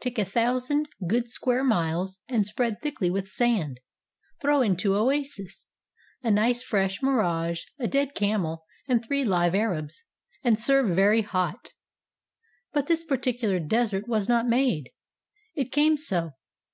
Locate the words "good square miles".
1.06-2.18